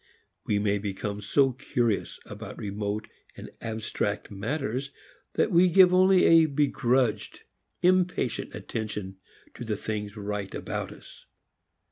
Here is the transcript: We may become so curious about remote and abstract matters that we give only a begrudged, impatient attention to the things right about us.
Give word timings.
We 0.47 0.57
may 0.57 0.79
become 0.79 1.21
so 1.21 1.51
curious 1.51 2.19
about 2.25 2.57
remote 2.57 3.07
and 3.37 3.51
abstract 3.61 4.31
matters 4.31 4.89
that 5.33 5.51
we 5.51 5.67
give 5.69 5.93
only 5.93 6.25
a 6.25 6.47
begrudged, 6.47 7.41
impatient 7.83 8.55
attention 8.55 9.17
to 9.53 9.63
the 9.63 9.77
things 9.77 10.17
right 10.17 10.55
about 10.55 10.91
us. 10.91 11.27